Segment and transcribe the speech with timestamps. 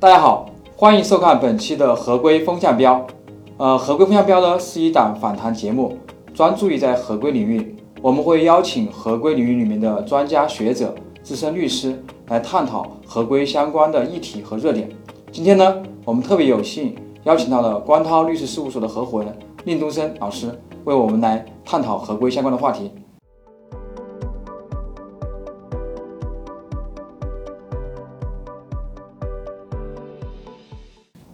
[0.00, 0.46] 大家好，
[0.76, 3.06] 欢迎收看本期的合规风向标。
[3.58, 5.94] 呃，合规风向标呢是一档访谈节目，
[6.32, 7.76] 专注于在合规领域。
[8.00, 14.88] 我们会邀请合规领域里面的专家学者、资深律师来探讨合规相关的议题和热点。
[15.30, 20.50] 今天呢，我们特别有幸邀请到了关涛律师事务所的合伙人宁东升老师，
[20.84, 22.90] 为我们来探讨合规相关的话题。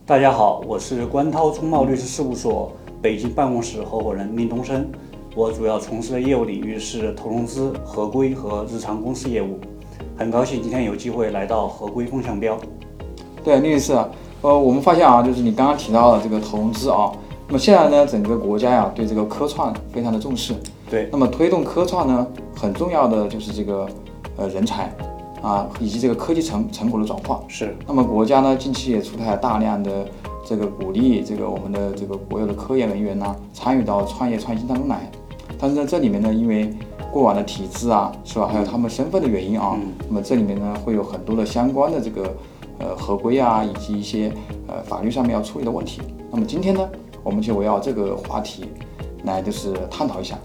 [0.07, 2.71] 大家好，我是关涛中茂律师事务所
[3.03, 4.87] 北京办公室合伙人宁东升。
[5.35, 9.59] 我主要从事的业务领域是投融资、合规和日常公司业务。
[10.17, 12.57] 很高兴今天有机会来到合规风向标。
[13.43, 13.99] 对，另律师，
[14.43, 17.11] 呃，我们发现啊，就是你刚刚提到的这个投融资啊，
[17.49, 20.55] 那么现在呢，整个国家呀对这个科创非常的重视。
[20.89, 23.89] 对，那么推动科创呢，很重要的就是这个
[24.37, 24.89] 呃人才。
[25.43, 27.77] 啊，以及这个科技成成果的转化是。
[27.87, 30.07] 那么国家呢，近期也出台了大量的
[30.45, 35.11] 这个鼓励这个我们的这个国有的科研人员呢，参与到创业创新当中来。
[35.59, 36.75] 但是在，这里面呢，因为
[37.13, 39.77] 过往的体制啊，是吧，还有他们身份的原因啊，
[40.09, 42.35] 那么这里面呢，会有很多的相关的这个
[42.79, 44.33] 呃合规啊，以及一些
[44.67, 46.03] 呃法律上面要处理的问题。
[46.31, 46.87] 那么今天呢，
[47.23, 48.67] 我们就围绕这个话题
[49.25, 50.37] 来就是探讨一下。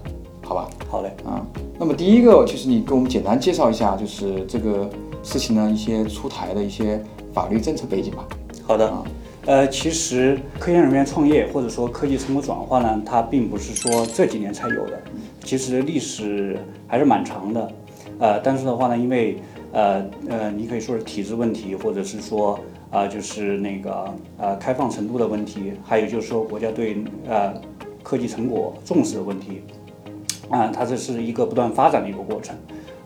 [0.42, 1.46] 好吧，好嘞，啊，
[1.78, 4.90] 那么第一个就是你给我们简单介绍一下，就是这个
[5.22, 8.26] 事情呢一些出台的一些法律政策背景吧。
[8.66, 9.02] 好的，啊。
[9.44, 15.02] 呃，其实科研人员创业或者说科技成果转化呢，它并不是说这几年才有的，
[15.42, 17.72] 其实历史还是蛮长的，
[18.20, 19.38] 呃，但是的话呢，因为
[19.72, 22.56] 呃呃，你可以说是体制问题，或者是说
[22.92, 27.52] 啊，就是那个呃开放程度的问题，还有就是说国家对呃
[28.04, 29.62] 科技成果重视的问题。
[30.52, 32.54] 啊，它这是一个不断发展的一个过程，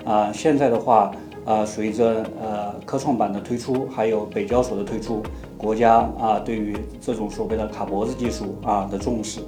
[0.05, 1.13] 啊，现在的话，
[1.45, 5.23] 呃，随着呃科创板的推出，还有北交所的推出，
[5.57, 9.39] 国家啊对于这种所谓的卡脖子技术啊的重视，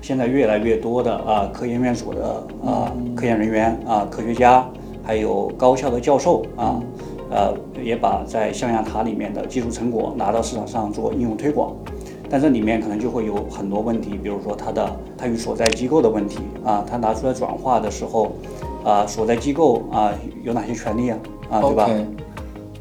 [0.00, 4.64] 现在越来越多的啊科研院所的啊科研人员啊科学家，
[5.02, 6.80] 还有高校的教授啊，
[7.28, 7.52] 呃
[7.82, 11.74] 也把在象牙塔里面的技术成果拿到市场上做应用推广。
[12.30, 18.32] 但这里面可能就会有很多问题，比如说它的它与所在机构的问题啊，它拿出来转化的时候，
[18.84, 20.12] 啊，所在机构啊
[20.42, 21.18] 有哪些权利啊，
[21.50, 21.88] 啊，对吧？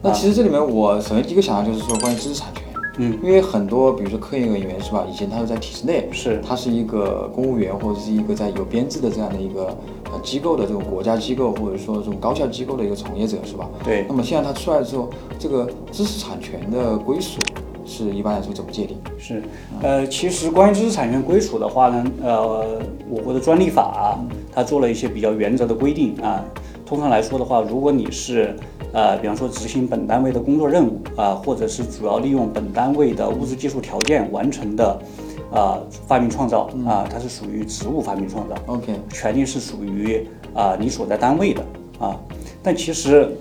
[0.02, 2.64] 那其实这里面我首先第一个想到就是说关于知识产权，
[2.98, 9.76] 嗯，因为很多比如说科研人员是吧，以前他是在体制内，是，他是一个公务员或者是一个在有编制的这样的一个
[10.12, 13.68] 呃机构的这种国家机构或者说这种高校机构的一个从业者是吧？
[13.84, 14.06] 对。
[14.08, 15.10] 那么现在他出来之后，
[15.40, 17.40] 这个知识产权的归属。
[17.98, 18.96] 是一般来说怎么界定？
[19.18, 19.42] 是，
[19.82, 24.20] 呃，其实关于知识产权归属的话呢，呃，我国的专利法
[24.54, 26.44] 它做了一些比较原则的规定啊。
[26.86, 28.56] 通常来说的话，如果你是
[28.94, 35.00] 呃，比方说执行本单位的工作任务啊，或者是主要利用本单位的物质技术条件完成的
[35.52, 38.56] 啊发明创造啊，它是属于职务发明创造。
[38.68, 41.62] OK，权利是属于啊你所在单位的
[42.00, 42.16] 啊，
[42.62, 43.36] 但其实。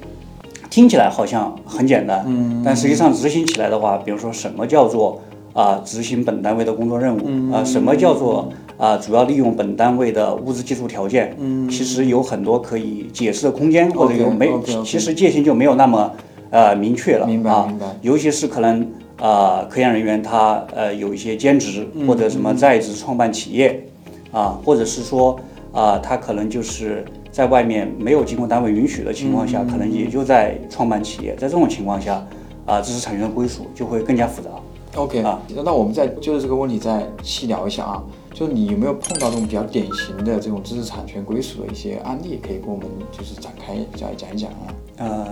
[0.76, 5.18] 听起来好像很简单，嗯，但实际上执行起来的话，比如说什么叫做
[5.54, 14.50] 啊执行本单位的工作任务啊，什么叫做啊主要利用本单位的物质技术条件，嗯，其实有很多可以解释的空间，或者有没，
[14.84, 16.12] 其实界限就没有那么
[16.50, 18.86] 呃明确了，明白明白，尤其是可能
[19.18, 23.82] 啊科研人员他呃有一些兼职或者什么在职创办企业
[24.30, 25.40] 啊，或者是说
[25.72, 27.02] 啊他可能就是。
[27.36, 31.36] 在外面没有经过单位允许的情况下，可能也就在创办企业。
[31.36, 32.26] 在这种情况下，
[32.64, 34.48] 啊，知识产权的归属就会更加复杂。
[34.94, 38.02] OK 啊，那我们再就是这个问题再细聊一下啊，
[38.32, 44.64] 就你有没有碰到这种比较典型的这种知识产权归属的一些案例，可以跟我们就是展开讲讲一讲啊？
[44.96, 45.26] 呃，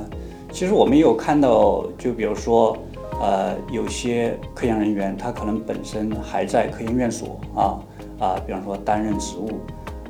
[0.52, 2.76] 其实我们有看到，就比如说，
[3.18, 7.80] 呃，有些科研人员他可能本身还在科研院所啊
[8.20, 9.48] 啊，比方说担任职务。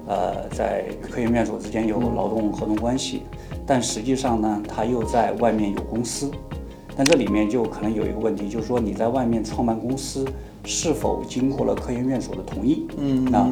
[0.07, 3.23] 呃，在科研院所之间有劳动合同关系，
[3.67, 6.31] 但实际上呢，他又在外面有公司，
[6.97, 10.27] 但这里面就可能有一个问题，就是说你在外面创办公司
[10.65, 12.87] 是否经过了科研院所的同意？
[12.99, 13.51] 嗯啊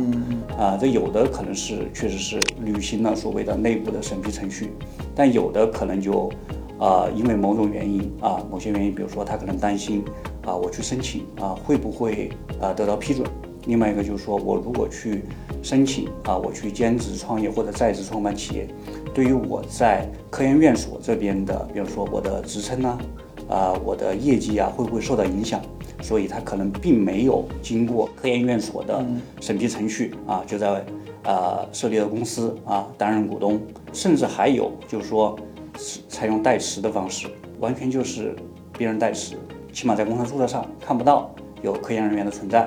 [0.59, 4.71] 啊，这有的可能是确实是履行了所谓的内部的审批程序，
[5.15, 6.31] 但有的可能就
[6.79, 10.05] 啊，因为某种原因啊，某些原因，比如说他可能担心
[10.45, 13.27] 啊，我去申请啊，会不会啊得到批准？
[13.67, 15.23] 另外一个就是说我如果去
[15.63, 18.69] 申请啊，我去兼职创业或者在职创办企业，
[19.15, 22.99] 对于我在科研院所这边的，比如说我的职称呢，
[23.49, 25.61] 啊，我的业绩啊，会不会受到影响？
[26.03, 29.07] 所以他可能并没有经过科研院所的
[29.41, 30.85] 审批程序啊，就在
[31.23, 33.61] 啊设立了公司啊，担任股东，
[33.93, 35.39] 甚至还有就是说
[36.09, 37.29] 采用代持的方式，
[37.61, 38.35] 完全就是
[38.77, 39.37] 别人代持。
[39.73, 41.33] 起码在工商注册上看不到
[41.63, 42.63] 有科研人员的存在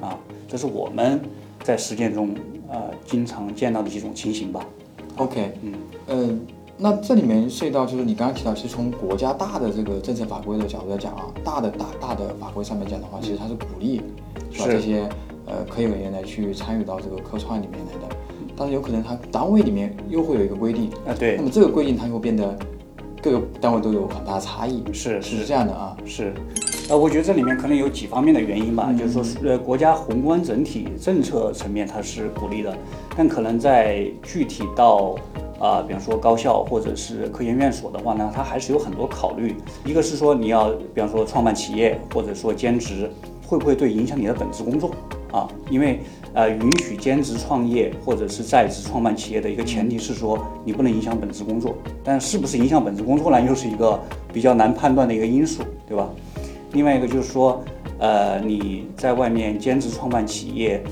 [0.00, 0.18] 啊，
[0.48, 1.20] 这是我们
[1.62, 2.34] 在实践中
[2.70, 4.64] 呃经常见到的几种情形吧。
[5.16, 5.72] OK，嗯，
[6.06, 6.30] 呃，
[6.76, 14.00] 那这里面涉及到就是你刚刚提到，其实从国家大的这个政策法规的角度来讲啊，大的大大的法规上面讲的话，其实它是鼓励
[14.50, 14.72] 是吧是。
[14.72, 15.08] 这些
[15.46, 18.16] 呃科研人员来去参与到这个科创里面来的，
[18.56, 21.36] 但是有可能它单位里面又会有一个规定，啊，对。
[21.36, 22.56] 那，么这个规定它又变得
[23.20, 25.44] 各个单位都有很大的差异，是是。
[25.44, 26.32] 这样的啊，是，
[26.88, 32.74] 呃，我觉得这里面可能有几方面的原因吧，就是说，呃，国家宏观整体政策层面它是鼓励的，
[33.14, 35.14] 但可能在具体到
[35.60, 39.54] 啊、比方说高校或者是科研院所的话呢，它还是有很多考虑。
[39.84, 43.10] 一个是说你要，比方说创办企业或者说兼职，
[43.46, 44.90] 会不会对影响你的本职工作
[45.30, 45.46] 啊？
[45.68, 46.00] 因为
[46.32, 54.00] 呃，允许兼职创业或者是在职创办企业的一个前提是说你不能影响本职工作，但是不是影响本职工作呢，又是一个
[54.32, 56.08] 比较难判断的一个因素，对吧？
[56.72, 57.62] 另外一个就是说，
[57.98, 60.82] 呃，你在外面兼职创办企业，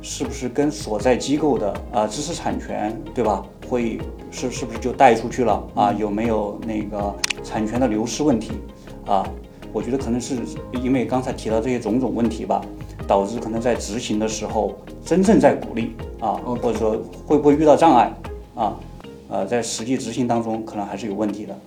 [0.00, 3.44] 是不是跟所在机构的啊、知识产权，对吧？
[3.68, 3.98] 会
[4.30, 5.92] 是是不是就带出去了啊？
[5.94, 8.52] 有没有那个产权的流失问题
[9.06, 9.26] 啊？
[9.72, 10.36] 我觉得可能是
[10.82, 12.60] 因为刚才提到这些种种问题吧，
[13.06, 18.12] 导致可能在执行的时候，真正在鼓励啊，或者说会不会遇到障碍
[18.54, 18.76] 啊？
[19.30, 21.58] 呃，在实际执行当中，可能还是有问题的。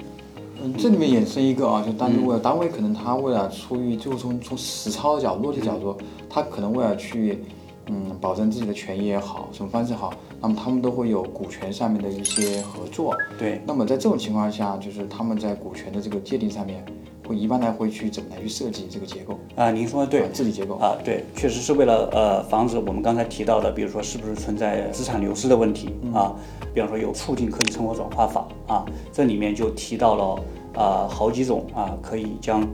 [0.65, 5.95] 嗯，这里面衍生一个啊，就单位为了单位可能他为了出于就从从实操的角度、落地角度，
[6.27, 7.43] 他可能为了去
[7.85, 13.15] 嗯保证自己的权益也好，什么方式好，那么他们都会有股权上面的一些合作。
[13.37, 16.83] 对，那么在这种情况下，就是他们在股权的这个界定上面，
[17.27, 19.37] 会一般来会去怎么来去设计这个结构？
[19.55, 20.77] 啊，您说的对啊，治理结构。
[20.77, 26.33] 啊，对，确实是为了呃防止我们刚才提到的，比如说是不是存在资产流失的问题啊，
[26.75, 30.43] 比方说有促进科技成果转化法啊，这里面就提到了
[30.75, 32.67] 啊好几种啊可以将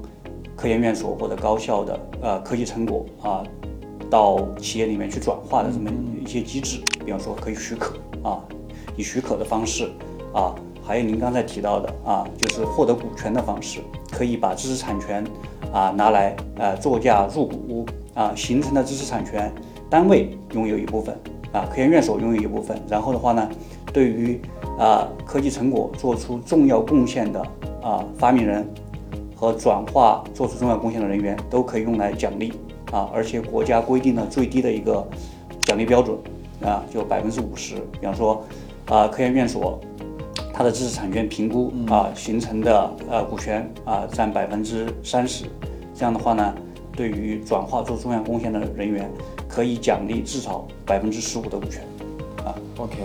[0.56, 3.44] 科研院所或者高校的呃科技成果啊
[4.10, 8.42] 到企业里面去转化的这么一些机制，比方说可以许可啊，
[8.98, 9.90] 以许可的方式。
[10.34, 15.24] 啊，还有您刚才提到的啊，就是获得股权的方式，可以把知识产权
[15.74, 19.54] 啊拿来呃作价入股啊，形成的知识产权
[19.90, 21.20] 单位拥有一部分。
[21.52, 23.50] 啊，科研院所拥有一部分，然后的话呢，
[23.92, 24.40] 对于
[24.80, 27.42] 啊科技成果做出重要贡献的
[27.82, 28.66] 啊发明人
[29.36, 32.54] 和转化做出重要贡献的人员都可以用来奖励
[32.92, 35.06] 啊，而且国家规定了最低的一个
[35.62, 36.18] 奖励标准
[36.64, 37.76] 啊，就百分之五十。
[38.00, 38.44] 比方说
[38.86, 39.80] 啊，科研院所
[40.54, 45.46] 它的知识产权评估啊形成的呃股权啊占百分之三十，
[45.94, 46.54] 这样的话呢，
[46.96, 49.10] 对于转化做重要贡献的人员，
[49.48, 51.82] 可以奖励至少百分之十五的股权。
[52.46, 52.96] 啊 OK，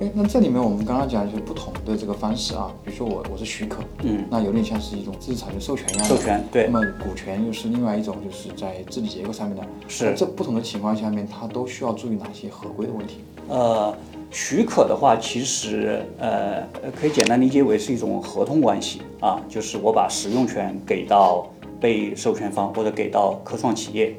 [0.00, 6.14] 哎，那这里面我们刚刚讲就是不同的这个方式啊，比如说我我是许可，嗯，那有点像是一种知识产权授权一样的。
[6.14, 9.62] 授权对那么股权又是另外一种，就是在治理结构上面的。
[9.88, 13.16] 是这不同的情况下面，它都需要注意哪些合规的问题？
[13.48, 13.92] 呃，
[14.30, 16.62] 许可的话，其实呃
[16.94, 21.48] 可以简单理解为是一种合同关系啊，就是我把使用权给到
[21.80, 24.14] 被授权方或者给到科创企业，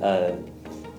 [0.00, 0.30] 呃，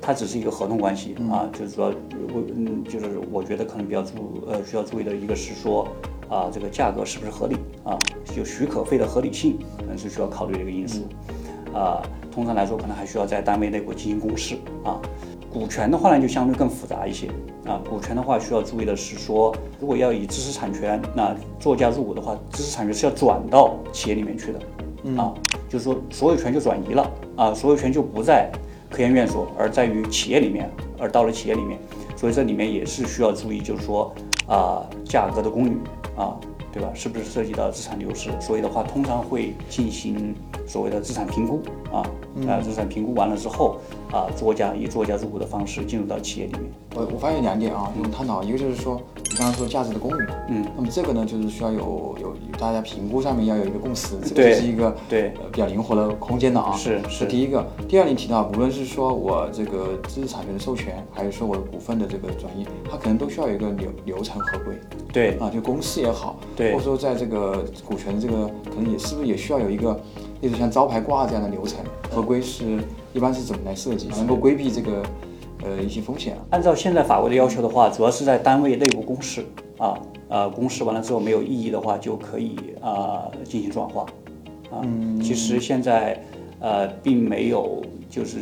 [0.02, 1.94] 它只是一个合同关系啊，就是说
[2.34, 5.88] 我嗯，就是我觉得可能比较注呃需要注意的一个是说
[6.30, 7.98] 啊，这个价格是不是合理啊，
[8.36, 11.02] 就许可费的合理性可能是需要考虑的一个因素。
[11.74, 15.00] 啊，通常来说可能还需要在单位内部进行公示啊。
[15.52, 17.28] 股权的话呢，就相对更复杂一些
[17.66, 17.80] 啊。
[17.90, 25.34] 股权的话，需要注意的是说，如果要以知识产权那作家入股的话，知识产权是要转到企业里面去的啊，
[25.70, 28.50] 就是说所有权就转移了啊，所有权就不在
[28.90, 30.70] 科研院所，而在于企业里面，
[31.00, 31.80] 而到了企业里面，
[32.16, 34.14] 所以这里面也是需要注意，就是说
[34.48, 35.80] 啊，价格的公允
[36.16, 36.38] 啊。
[36.70, 36.92] 对吧？
[36.94, 38.30] 是不是涉及到资产流失？
[38.40, 40.36] 所以的话，通常会进行
[40.68, 41.60] 所谓的资产评估
[41.92, 42.06] 啊，
[42.48, 43.80] 啊，资产评估完了之后
[44.12, 46.64] 啊，作家以作家入股的方式进入到企业里面。
[46.96, 55.34] 我我发现两点啊，我们探讨，一个就是说你刚刚说价值的公允，嗯，那么这个呢，就是需要有有有大家评估上面要有一个共识，这个是一个对。
[55.42, 56.72] 呃比较灵活的空间的啊。
[56.76, 64.80] 是是第一个，第二你提到，无论是说我这个知识产权的授权，还是说我的股份的这个转移，它可能都需要有一个流流程合规。
[65.12, 65.38] 对。
[65.38, 66.72] 啊，就公司也好，对。
[66.74, 70.00] 或者说在这个股权这个可能也是不是也需要有一个
[70.42, 71.80] 类似像招牌挂这样的流程
[72.12, 72.80] 合规是
[73.18, 75.04] 一般是怎么来设计，能够规避这个
[75.64, 76.46] 呃一些风险啊？
[76.52, 79.44] 按照现在法规的要求的话，主要是在单位内部公示
[79.80, 79.98] 啊，
[80.30, 84.06] 呃，公示完了之后没有异议的话，就可以啊、进行转化
[84.70, 84.86] 啊。
[85.20, 86.24] 其实现在
[86.60, 88.38] 呃并没有就是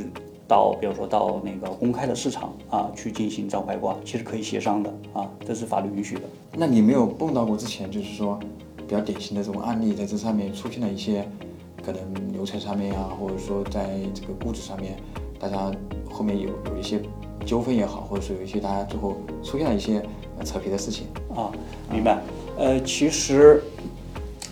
[0.46, 6.24] 到比如说到那个公开的市场啊去进行招牌挂，其实可以协商的啊，这是法律允许的。
[6.54, 8.38] 那你没有碰到过之前就是说
[8.86, 11.26] 比较典型的这种案例，在这上面出现了一些
[11.86, 14.98] 可能流程上面啊，或者说在这个估值上面，
[15.40, 15.72] 大家
[16.10, 17.00] 后面有有一些
[17.46, 20.02] 纠纷也好，或者说有一些大家最后出现了一些
[20.44, 21.06] 扯皮的事情。
[21.36, 21.52] 啊，
[21.92, 22.20] 明白。
[22.58, 23.62] 呃，其实，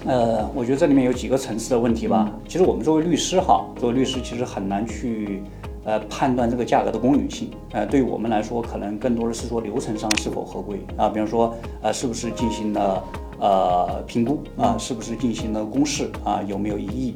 [0.06, 2.32] 呃，我觉得这里面有几个层次的问题吧。
[2.48, 5.42] 其实我们作为律师哈，作为律师其实很难去
[5.86, 7.50] 呃判断这个价格的公允性。
[7.72, 13.02] 呃，对于我们来说，可能更多的是说流程上是否合规啊，比方说呃是不是进行了
[13.44, 17.16] 呃评估啊，是不是进行了公示啊，有没有异议？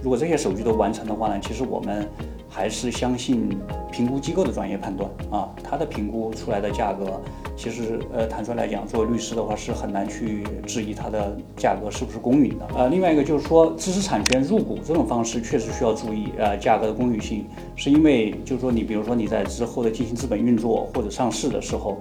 [0.00, 2.08] 如果这些手续都完成的话呢，其实我们
[2.54, 3.48] 还是相信
[3.90, 7.20] 评估机构的专业判断啊，他的评估出来的价格。
[7.56, 12.66] 其实，呃，坦率来讲，作为律师的话，是很难去质疑它的价格是不是公允的。
[12.76, 17.44] 呃，另外一个就是说，知识产权入股这种方式确实需要注意，呃，价格的公允性，
[17.74, 21.98] 是因为就是说，你比如说你在之后的进行资本运作或者上市的时候，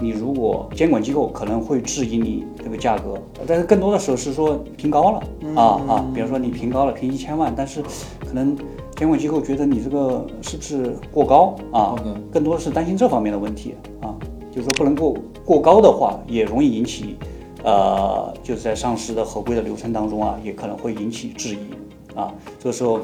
[0.00, 5.22] 你如果监管机构可能会质疑你这个价格，但是更多的时候是说评高了
[5.54, 7.80] 啊啊，比如说你评高了，评一千万，但是
[8.20, 8.56] 可能
[8.96, 11.94] 监管机构觉得你这个是不是过高啊？
[12.32, 14.14] 更多的是担心这方面的问题啊。
[14.50, 17.16] 就是说不能过过高的话，也容易引起，
[17.62, 22.32] 呃，就是在上市的合规的流程当中啊，也可能会引起质疑啊。
[22.58, 23.00] 这个时候，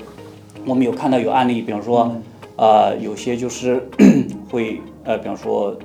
[0.65, 2.11] 我们有看到有案例，比方说，
[2.57, 3.87] 呃，有些就是
[4.51, 5.77] 会，呃，比方说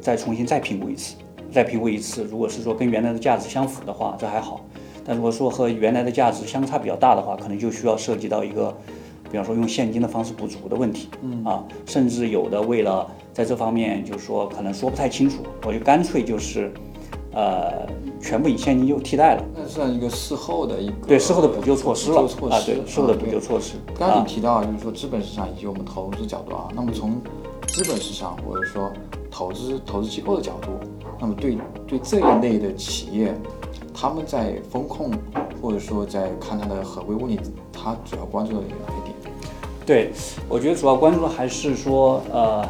[0.00, 1.14] 再重新再评估一次，
[1.52, 2.24] 再评估一次。
[2.24, 4.56] 如果是说跟原来的价值相符的话，这还好；
[5.04, 8.76] 但如果说和原来的价值相差比较大的话，可能就需要涉及到一个，
[9.32, 13.10] 比方说用现金的方式补足的问题，嗯啊，甚至有的为了。
[13.32, 16.70] 在这方面，就是说可能说不太清楚，我就干脆就是，
[17.32, 17.88] 呃，
[18.20, 19.44] 全部以现金就替代了。
[19.56, 22.20] 那算一个事后的一个对事后的补救措施了
[22.50, 23.76] 啊，对事后的补救措施。
[23.98, 27.18] 刚刚你提到就是说资本市场以及我们投资角度啊，那么从
[27.68, 28.92] 资本市场或者说
[29.30, 30.68] 投资投资机构的角度，
[31.18, 33.34] 那么对对这一类的企业，
[33.94, 35.10] 他们在风控
[35.62, 37.40] 或者说在看它的合规问题，
[37.72, 38.76] 他主要关注的点？
[39.92, 40.10] 对，
[40.48, 42.66] 我觉得主要关注的还是说，呃，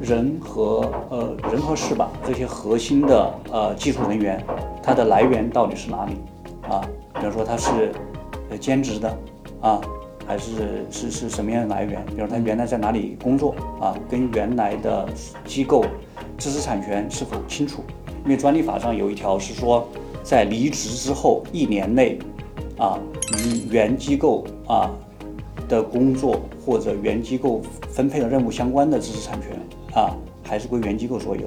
[0.00, 4.40] 人和呃人和事吧，这些核心的呃技术人员，
[4.80, 6.12] 他的来源到底是哪里
[6.70, 6.80] 啊？
[7.14, 7.90] 比如说他是
[8.48, 9.18] 呃兼职的
[9.60, 9.80] 啊，
[10.24, 12.00] 还是是是什么样的来源？
[12.14, 13.92] 比如他原来在哪里工作啊？
[14.08, 15.08] 跟原来的
[15.44, 15.84] 机构
[16.38, 17.82] 知识产权是否清楚？
[18.22, 19.84] 因为专利法上有一条是说，
[20.22, 22.20] 在离职之后一年内
[22.78, 23.00] 啊，
[23.38, 24.88] 与原机构啊。
[25.72, 29.58] 的工作或者原机构分配的任务相关的知识产权
[29.94, 30.12] 啊，
[30.42, 31.46] 还是归原机构所有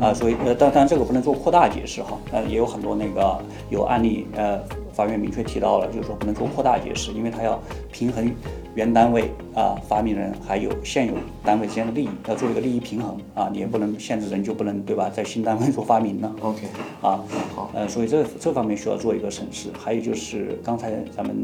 [0.00, 3.38] 啊，所以呃，当当然这个不能做扩大解释哈，呃，也有很多那个
[3.68, 4.58] 有案例呃。
[4.92, 7.58] 法院明确提到了，就是说不能做扩大解释，因为它要
[7.90, 8.30] 平衡
[8.74, 16.66] 原单位啊、发明人还有现有单位之间的利益，要做一个利益平衡啊，你也不能限制人就不能对吧，在新单位做发明呢？OK，
[17.02, 17.20] 啊，
[17.54, 19.70] 好，呃，所以这这方面需要做一个审视。
[19.76, 21.36] 还有就是刚才咱们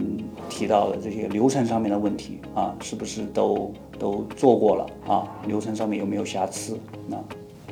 [0.48, 5.26] 提到的这些流程上面的问题啊，是不是都都做过了啊？
[5.46, 6.78] 流程上面有没有瑕疵？
[7.08, 7.16] 那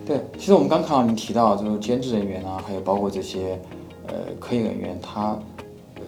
[0.05, 3.59] 对，其实我们刚看到您提到这种兼职人员啊，还有包括这些
[4.09, 5.39] 呃科研人员，他。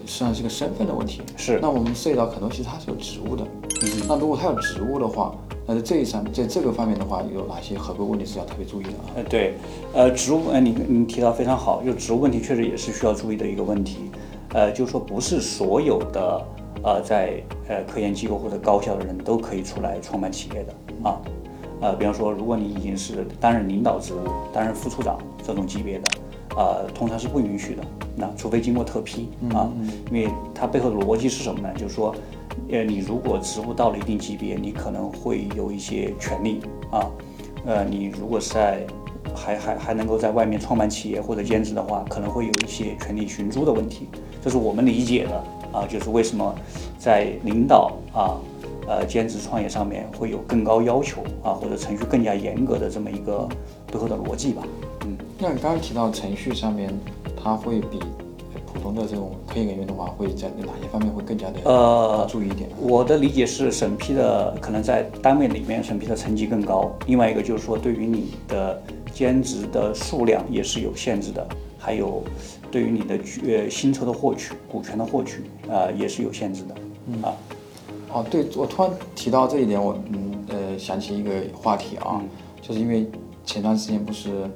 [0.07, 1.59] 实际上是个身份的问题，是。
[1.61, 3.45] 那我们涉及到很多，其实它是有职务的。
[3.83, 4.03] 嗯。
[4.09, 5.35] 那如果他有职务的话，
[5.67, 9.05] 那在这一上，在这个方面的话，有哪些合规问题是要特别注意的啊？
[9.17, 9.55] 呃，对，
[9.93, 14.11] 呃，职务，呃，你你提到非常好，就职务问题确实也是需要注意的一个问题。
[14.51, 16.47] 呃，就是说不是所有的
[16.85, 21.21] 呃在呃科研机构或者高校的人都可以出来创办企业的啊。
[21.81, 24.19] 呃，比方说，如果你已经是担任领导职务、
[24.53, 26.09] 担任副处长这种级别的。
[26.57, 27.83] 呃，通常是不允许的，
[28.17, 29.71] 那除非经过特批啊，
[30.11, 31.69] 因为它背后的逻辑是什么呢？
[31.77, 32.15] 就是说，
[32.71, 36.61] 呃，你如果职务到了一定级别，你可能会有一些权利
[36.91, 37.11] 啊，
[37.67, 38.87] 呃，你如果是在
[39.35, 44.09] 还还还能够在外面创办企业或者兼职的话，可能会有一些权利寻租的问题，
[44.43, 46.55] 这是我们理解的啊，就是为什么
[46.99, 48.41] 在领导啊，
[48.89, 53.47] 呃，兼职创业上面会有更高要求啊，或者程序更加严格的这么一个
[53.93, 54.63] 背后的逻辑吧。
[55.39, 56.91] 那你刚刚提到程序上面，
[57.43, 58.01] 它会比
[58.73, 62.71] 普通的这种科研人员的话，会在哪些方面会更加的呃注意一点？
[62.81, 66.91] 我的理解是，审批的可能在单位里面审批的层级更高。
[67.07, 71.47] 另外一个就是说，对于你的兼职的数量也是有限制的，
[71.79, 72.25] 还有
[72.71, 76.75] 对于你的呃薪酬的获取、股权的获取啊，也是有限制的。
[77.09, 77.37] 嗯啊，
[78.11, 82.23] 哦，对我突然提到这一点，我嗯呃想起一个话题啊，
[82.63, 83.07] 就是因为
[83.45, 84.49] 前段时间不是。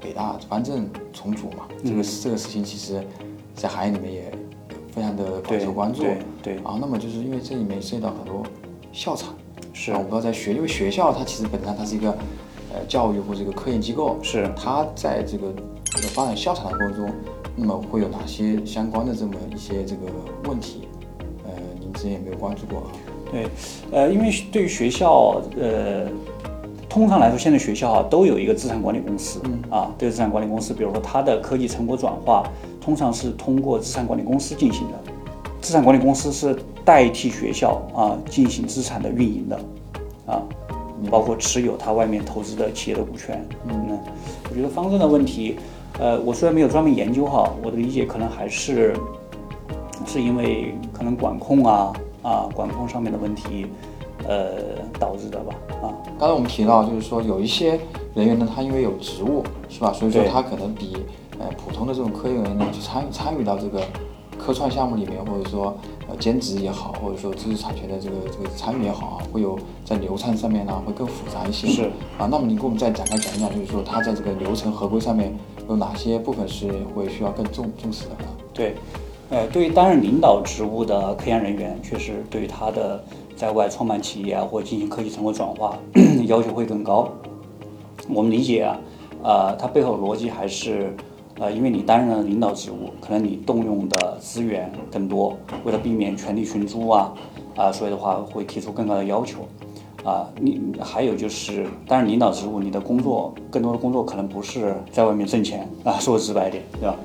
[0.00, 3.02] 北大方正重组嘛，这个这个事情其实，
[3.54, 4.32] 在行业里面也
[4.92, 6.02] 非常的广受关注。
[6.42, 8.42] 对啊，那么就是因为这里面涉及到很多
[8.92, 9.28] 校产，
[9.72, 12.10] 是啊，我不知道在学，因为学校它其实本身它是一个
[12.72, 15.52] 呃教育或者一个科研机构，是它在这个
[16.14, 17.14] 发展校产的过程中，
[17.54, 20.02] 那么会有哪些相关的这么一些这个
[20.44, 20.88] 问题？
[21.44, 22.86] 呃，您之前有没有关注过啊？
[23.30, 23.46] 对，
[23.92, 26.06] 呃，因为对于学校，呃，
[26.90, 32.42] 通常来说，现在学校啊都有一个资产管理公司，啊，都有资产管理公司，比如说它的科技成果转化，
[32.80, 35.12] 通常是通过资产管理公司进行的。
[35.60, 39.56] 资产管理公司是代替学校啊进行资产的运营的，
[40.26, 40.42] 啊，
[41.08, 43.46] 包括持有它外面投资的企业的股权。
[43.68, 43.96] 嗯，
[44.50, 45.58] 我觉得方正的问题，
[46.00, 48.96] 呃，我虽然没有专门研究哈，我的理解可能还是
[50.04, 51.92] 是因为可能管控啊
[52.22, 53.66] 啊管控上面的问题，
[54.26, 54.52] 呃
[54.98, 55.94] 导致的吧啊。
[56.18, 57.78] 刚才我们提到，就是说有一些
[58.14, 59.92] 人员呢，他因为有职务，是吧？
[59.92, 60.96] 所以说他可能比
[61.38, 63.82] 呃普通的这种科研人员呢，去参与参与到这个
[64.38, 65.76] 科创项目里面，或者说
[66.08, 71.68] 呃兼职也好，或者说知识产权的这个这个参与也好啊，会有在流程上面呢会更复杂一些。
[71.68, 71.82] 是
[72.18, 75.34] 啊，那么你给我们再展开讲一讲，就是说他在这个流程合规上面
[75.68, 78.28] 有哪些部分是会需要更重重视的呢？
[78.52, 78.74] 对，
[79.30, 83.02] 呃，对于担任领导职务的科研人员，确实对于他的
[83.40, 85.78] 在外创办企业啊，或进行科技成果转化
[86.26, 87.08] 要求会更高。
[88.06, 88.78] 我们理解啊，
[89.22, 90.94] 呃，它背后逻辑还是，
[91.38, 97.14] 呃，因为你担任了领导职务，可能你动用的资源更多，为了避免权力寻租啊，
[97.56, 99.38] 啊、所以的话会提出更高的要求。
[100.04, 106.96] 啊，你还有就是担任领导职务，你的工作更多的工作可能不是在外面挣钱啊，说直白点，对吧？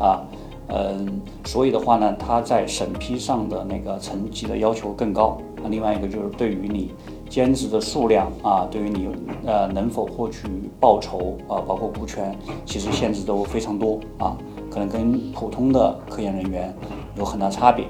[0.00, 0.22] 啊，
[0.66, 5.38] 嗯，所以的话呢，它在审批上的那个层级的要求更高。
[5.66, 6.92] 啊，另外一个就是对于你
[7.28, 9.08] 兼职的数量啊，对于你
[9.44, 10.46] 呃能否获取
[10.78, 14.36] 报酬啊，包括股权，其实限制都非常多啊，
[14.70, 16.74] 可能跟普通的科研人员
[17.16, 17.86] 有很大差别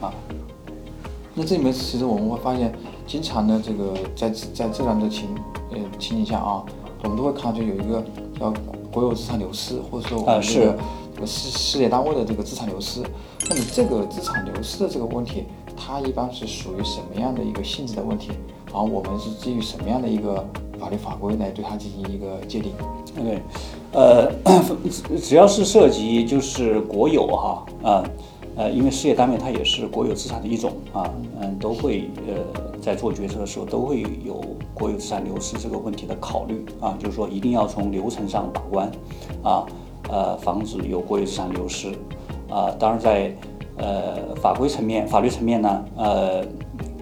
[0.00, 0.12] 啊。
[1.34, 2.72] 那这里面其实我们会发现，
[3.06, 5.28] 经常的，这个在在这样的情
[5.72, 6.64] 呃情景下啊，
[7.02, 8.02] 我们都会看到就有一个
[8.38, 8.52] 叫
[8.90, 10.78] 国有资产流失，或者说我啊们这个、
[11.14, 13.02] 这个事事业单位的这个资产流失。
[13.48, 15.44] 那么这个资产流失的这个问题，
[15.76, 18.30] 它一般是属于什么样的一个性质的问题？
[18.66, 20.44] 然后我们是基于什么样的一个
[20.78, 22.72] 法律法规来对它进行一个界定？
[23.14, 23.40] 对，
[23.92, 24.30] 呃，
[25.22, 28.04] 只要是涉及就是国有哈啊
[28.56, 31.10] 呃，因为事业单位它也是国有资产的一种啊，
[31.40, 34.42] 嗯，都会呃在做决策的时候都会有
[34.74, 38.90] 国有资产流失这个问题的考虑啊，就是说一定要从流程上把关
[39.42, 39.66] 啊，
[40.10, 41.92] 呃，防止有国有资产流失
[42.50, 42.70] 啊。
[42.78, 43.34] 当然在
[43.78, 46.44] 呃法规层面、法律层面呢，呃，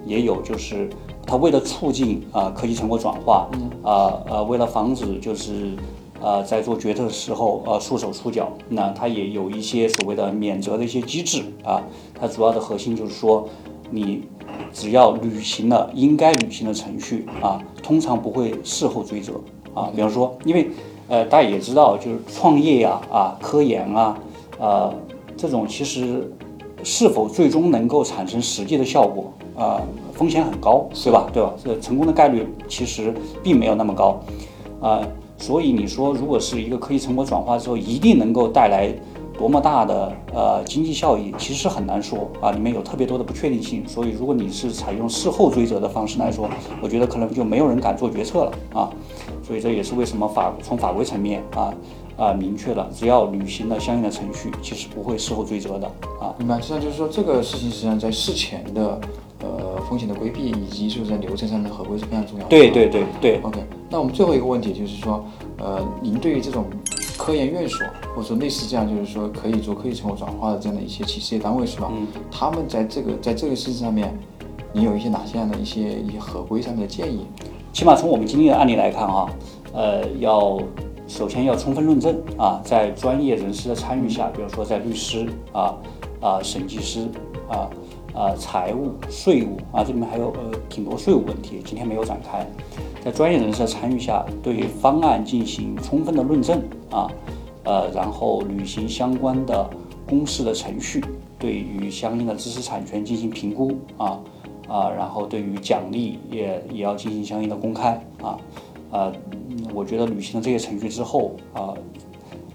[0.05, 0.89] 也有就是
[1.27, 3.49] 它为了促进啊、科技成果转化，
[3.83, 5.77] 啊呃为了防止就是
[6.21, 11.83] 呃在做决策的时候呃束手束脚，那它也有一些所谓的免责的一些机制啊。
[12.19, 13.49] 它主要的核心就是说，
[13.91, 14.23] 你
[14.73, 19.35] 只要履行了应该履行的程序啊，通常不会事后追责
[19.75, 19.91] 啊。
[19.95, 20.71] 比方说，因为
[21.09, 24.19] 呃大家也知道，就是创业呀啊科研啊
[24.61, 24.95] 啊
[25.37, 26.31] 这种其实
[26.85, 29.81] 是否最终能够产生实际的效果啊、
[30.13, 31.27] 风险很高，对吧？
[31.33, 31.53] 对吧？
[31.65, 34.21] 这成功的概率其实并没有那么高
[34.81, 35.01] 啊、
[35.39, 38.93] 所以你说，如果是一个科技成果转化之后，一定能够带来
[39.39, 43.83] 多么大的呃经济效益，其实很难说啊，里面有特别多的不确定性。
[43.89, 46.49] 所以，如果你是采用事后追责的方式来说，
[46.83, 48.91] 我觉得可能就没有人敢做决策了啊。
[49.43, 51.73] 所以这也是为什么法从法规层面啊
[52.17, 55.87] 啊明确了，只要履行了相应的程序，其实不会事后追责的
[56.21, 56.35] 啊。
[56.39, 59.01] 明白，实际上就是说这个事情实际上在事前的
[59.41, 62.49] 呃风险的规避以及就是在流程上的合规是非常重要的。
[62.49, 65.25] 对对对对，OK，那我们最后一个问题就是说，
[65.59, 66.67] 呃，您对于这种
[67.17, 71.89] 科研院所或者说类似这样就是说可以做科技成果转化的这样的一些企事业单位是吧？
[71.93, 74.17] 嗯他们在这个在这个事情上面，
[74.73, 77.27] 你有一些哪些样的一些一些合规上面的建议？
[77.73, 79.27] 起码从我们经历的案例来看啊，
[79.73, 80.59] 呃，要
[81.07, 85.75] 首先要充分论证啊，在专业人士的参与下，比如说在律师啊
[86.21, 87.09] 啊、审计师
[87.49, 87.69] 啊
[88.15, 92.47] 啊、财务、税务啊，这里面还有呃挺多税务问题，今天没有展开。
[93.05, 97.11] 在专业人士的参与下，对方案进行充分的论证啊，
[97.65, 99.69] 呃，然后履行相关的
[100.09, 101.05] 公示的程序，
[101.39, 104.19] 对于相应的知识产权进行评估啊
[104.67, 108.39] 啊，然后对于奖励也也要进行相应的公开啊
[108.95, 109.13] 啊，
[109.51, 111.75] 嗯我觉得履行了这些程序之后啊，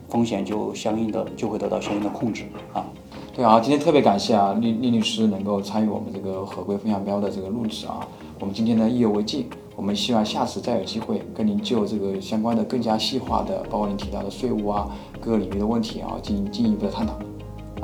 [0.08, 2.86] 风险就相应的就会得到相应的控制啊。
[3.34, 8.08] 对啊，今天特别感谢啊，厉厉律师能够参与我们这个合规风向标的这个录制啊。
[8.40, 17.14] 我们今天呢意犹未尽，我们希望下次再有机会跟您就这个相关的更加细化的，包括您提到的税务啊各个领域的问题啊，进行进一步的探讨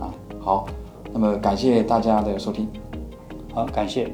[0.01, 0.13] 啊。
[0.39, 0.67] 好，
[1.13, 2.67] 那么感谢大家的收听。
[3.53, 4.13] 好，感谢。